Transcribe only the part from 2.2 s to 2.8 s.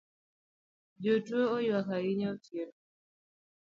otieno